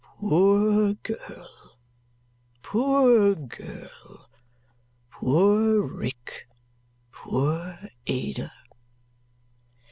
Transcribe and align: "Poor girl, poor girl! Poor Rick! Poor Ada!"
"Poor 0.19 0.95
girl, 0.95 1.77
poor 2.63 3.35
girl! 3.35 4.29
Poor 5.11 5.79
Rick! 5.83 6.47
Poor 7.11 7.77
Ada!" 8.07 8.51